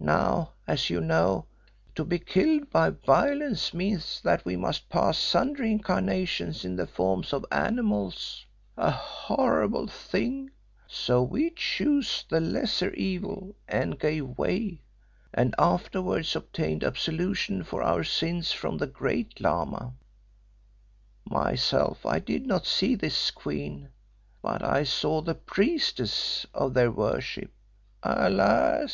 [0.00, 1.46] Now, as you know,
[1.94, 7.32] to be killed by violence means that we must pass sundry incarnations in the forms
[7.32, 8.44] of animals,
[8.76, 10.50] a horrible thing,
[10.88, 14.82] so we chose the lesser evil and gave way,
[15.32, 19.94] and afterwards obtained absolution for our sins from the Great Lama.
[21.24, 23.90] Myself I did not see this queen,
[24.42, 27.52] but I saw the priestess of their worship
[28.02, 28.90] alas!